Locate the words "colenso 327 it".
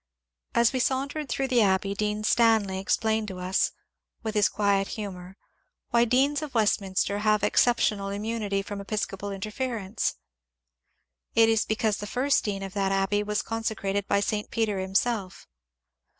11.35-11.49